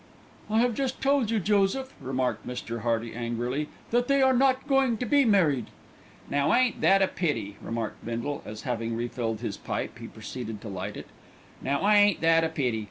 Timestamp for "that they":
3.91-4.19